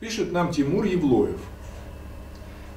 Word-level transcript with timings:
Пишет 0.00 0.30
нам 0.30 0.52
Тимур 0.52 0.84
Евлоев. 0.84 1.40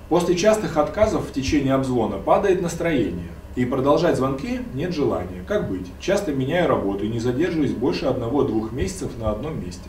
После 0.10 0.36
частых 0.36 0.78
отказов 0.78 1.28
в 1.28 1.32
течение 1.32 1.76
обзвона 1.76 2.18
падает 2.18 2.64
настроение, 2.64 3.30
и 3.56 3.64
продолжать 3.64 4.18
звонки 4.18 4.62
нет 4.74 4.92
желания. 4.92 5.44
Как 5.48 5.70
быть? 5.70 5.86
Часто 6.00 6.34
меняю 6.34 6.68
работу 6.68 7.06
и 7.06 7.10
не 7.10 7.20
задерживаюсь 7.20 7.74
больше 7.74 8.08
одного-двух 8.08 8.72
месяцев 8.72 9.12
на 9.20 9.30
одном 9.30 9.64
месте. 9.64 9.88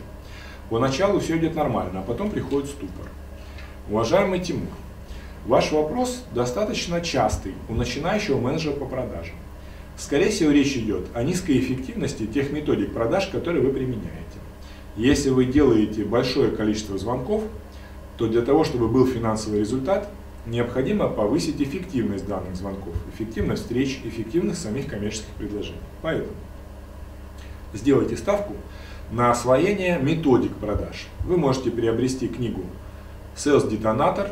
Поначалу 0.69 1.19
все 1.19 1.37
идет 1.37 1.55
нормально, 1.55 2.01
а 2.01 2.03
потом 2.03 2.29
приходит 2.29 2.69
ступор. 2.69 3.07
Уважаемый 3.89 4.39
Тимур, 4.39 4.69
ваш 5.47 5.71
вопрос 5.71 6.23
достаточно 6.35 7.01
частый 7.01 7.55
у 7.67 7.73
начинающего 7.73 8.39
менеджера 8.39 8.73
по 8.73 8.85
продажам. 8.85 9.37
Скорее 9.97 10.29
всего, 10.29 10.51
речь 10.51 10.77
идет 10.77 11.07
о 11.15 11.23
низкой 11.23 11.57
эффективности 11.57 12.27
тех 12.27 12.51
методик 12.51 12.93
продаж, 12.93 13.27
которые 13.29 13.63
вы 13.63 13.73
применяете. 13.73 14.42
Если 14.95 15.29
вы 15.29 15.45
делаете 15.45 16.03
большое 16.03 16.51
количество 16.51 16.97
звонков, 16.97 17.43
то 18.17 18.27
для 18.27 18.41
того, 18.41 18.63
чтобы 18.63 18.87
был 18.87 19.07
финансовый 19.07 19.59
результат, 19.59 20.09
необходимо 20.45 21.07
повысить 21.09 21.61
эффективность 21.61 22.27
данных 22.27 22.55
звонков, 22.55 22.93
эффективность 23.13 23.63
встреч, 23.63 24.01
эффективность 24.03 24.61
самих 24.61 24.87
коммерческих 24.87 25.33
предложений. 25.37 25.79
Поэтому 26.01 26.35
сделайте 27.73 28.17
ставку 28.17 28.53
на 29.11 29.31
освоение 29.31 29.97
методик 29.99 30.53
продаж. 30.53 31.07
Вы 31.25 31.37
можете 31.37 31.71
приобрести 31.71 32.27
книгу 32.27 32.63
Sales 33.35 33.69
Detonator, 33.69 34.31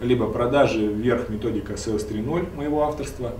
либо 0.00 0.30
продажи 0.30 0.86
вверх 0.86 1.28
методика 1.28 1.74
Sales 1.74 2.08
3.0 2.10 2.56
моего 2.56 2.84
авторства, 2.84 3.34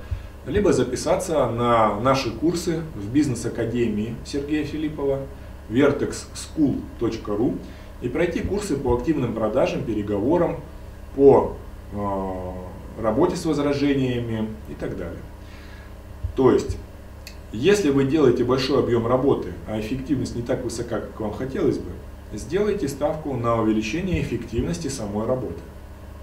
либо 0.47 0.73
записаться 0.73 1.49
на 1.49 1.99
наши 2.01 2.31
курсы 2.31 2.83
в 2.95 3.11
бизнес-академии 3.11 4.15
Сергея 4.25 4.65
Филиппова, 4.65 5.21
vertexschool.ru 5.71 7.59
и 8.03 8.09
пройти 8.09 8.41
курсы 8.41 8.77
по 8.77 8.97
активным 8.97 9.35
продажам, 9.35 9.85
переговорам, 9.85 10.61
по 11.15 11.57
э, 11.93 13.03
работе 13.03 13.37
с 13.37 13.45
возражениями 13.45 14.49
и 14.69 14.75
так 14.75 14.97
далее. 14.97 15.21
То 16.37 16.53
есть, 16.53 16.79
если 17.53 17.91
вы 17.91 18.05
делаете 18.05 18.45
большой 18.45 18.79
объем 18.79 19.07
работы, 19.07 19.53
а 19.67 19.81
эффективность 19.81 20.37
не 20.37 20.43
так 20.43 20.65
высока, 20.65 21.01
как 21.01 21.19
вам 21.21 21.33
хотелось 21.33 21.79
бы, 21.79 21.91
сделайте 22.33 22.89
ставку 22.89 23.35
на 23.35 23.61
увеличение 23.61 24.23
эффективности 24.23 24.89
самой 24.89 25.27
работы. 25.27 25.61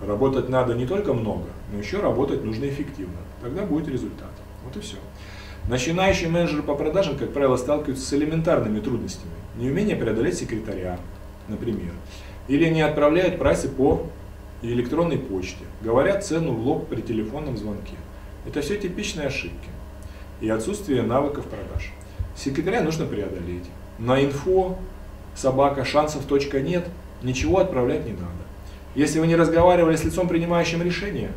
Работать 0.02 0.48
надо 0.48 0.74
не 0.74 0.86
только 0.86 1.14
много, 1.14 1.48
но 1.72 1.80
еще 1.80 2.00
работать 2.00 2.44
нужно 2.44 2.66
эффективно. 2.66 3.18
Тогда 3.42 3.64
будет 3.64 3.88
результат. 3.88 4.32
Вот 4.64 4.78
и 4.78 4.80
все. 4.80 4.98
Начинающий 5.70 6.28
менеджер 6.28 6.62
по 6.62 6.76
продажам, 6.76 7.18
как 7.18 7.34
правило, 7.34 7.58
сталкиваются 7.58 8.06
с 8.06 8.14
элементарными 8.14 8.80
трудностями. 8.80 9.32
Неумение 9.58 9.96
преодолеть 9.96 10.38
секретаря, 10.38 11.00
например. 11.48 11.92
Или 12.48 12.70
не 12.70 12.82
отправляют 12.82 13.38
прайсы 13.38 13.68
по 13.68 14.08
электронной 14.62 15.18
почте. 15.18 15.66
Говорят 15.82 16.26
цену 16.26 16.54
в 16.54 16.66
лоб 16.66 16.88
при 16.88 17.02
телефонном 17.02 17.58
звонке. 17.58 17.96
Это 18.46 18.62
все 18.62 18.78
типичные 18.78 19.28
ошибки. 19.28 19.70
И 20.40 20.50
отсутствие 20.50 21.04
навыков 21.04 21.46
продаж. 21.46 21.92
Секретаря 22.36 22.82
нужно 22.82 23.06
преодолеть. 23.06 23.66
На 24.00 24.24
инфо 24.24 24.78
собака 25.36 25.84
шансов 25.84 26.26
точка 26.26 26.62
нет, 26.62 26.88
ничего 27.24 27.60
отправлять 27.60 28.06
не 28.06 28.14
надо. 28.14 28.32
Если 28.96 29.20
вы 29.20 29.28
не 29.28 29.36
разговаривали 29.36 29.96
с 29.96 30.04
лицом, 30.04 30.28
принимающим 30.28 30.82
решение, 30.82 31.32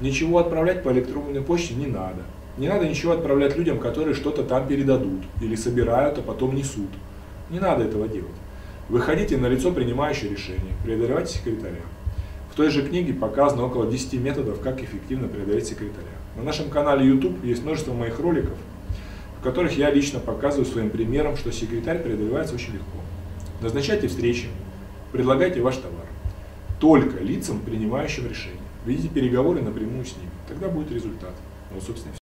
ничего 0.00 0.38
отправлять 0.38 0.82
по 0.82 0.90
электронной 0.92 1.40
почте 1.40 1.74
не 1.74 1.86
надо. 1.86 2.22
Не 2.58 2.68
надо 2.68 2.88
ничего 2.88 3.12
отправлять 3.12 3.56
людям, 3.56 3.78
которые 3.78 4.14
что-то 4.14 4.42
там 4.42 4.68
передадут 4.68 5.22
или 5.40 5.54
собирают, 5.54 6.18
а 6.18 6.22
потом 6.22 6.54
несут. 6.54 6.90
Не 7.50 7.58
надо 7.58 7.84
этого 7.84 8.08
делать. 8.08 8.30
Выходите 8.88 9.36
на 9.36 9.46
лицо, 9.46 9.72
принимающее 9.72 10.30
решение, 10.30 10.72
преодолевайте 10.84 11.34
секретаря. 11.34 11.80
В 12.50 12.54
той 12.54 12.68
же 12.68 12.86
книге 12.86 13.14
показано 13.14 13.64
около 13.64 13.90
10 13.90 14.14
методов, 14.20 14.60
как 14.60 14.82
эффективно 14.82 15.28
преодолеть 15.28 15.66
секретаря. 15.66 16.06
На 16.36 16.42
нашем 16.42 16.68
канале 16.68 17.06
YouTube 17.06 17.42
есть 17.44 17.62
множество 17.62 17.94
моих 17.94 18.20
роликов, 18.20 18.56
в 19.40 19.42
которых 19.42 19.76
я 19.78 19.90
лично 19.90 20.20
показываю 20.20 20.66
своим 20.66 20.90
примером, 20.90 21.36
что 21.36 21.50
секретарь 21.52 22.02
преодолевается 22.02 22.54
очень 22.54 22.74
легко. 22.74 22.98
Назначайте 23.62 24.08
встречи, 24.08 24.48
предлагайте 25.12 25.62
ваш 25.62 25.76
товар 25.76 26.02
только 26.82 27.22
лицам, 27.22 27.60
принимающим 27.60 28.28
решения. 28.28 28.58
Ведите 28.84 29.08
переговоры 29.08 29.62
напрямую 29.62 30.04
с 30.04 30.16
ними. 30.16 30.30
Тогда 30.48 30.68
будет 30.68 30.90
результат. 30.90 31.32
Вот, 31.70 31.84
собственно, 31.84 32.12